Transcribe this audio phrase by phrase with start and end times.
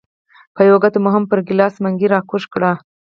[0.55, 2.63] په یوه ګوته به مو هم پر ګیلاس منګی راکوږ کړ.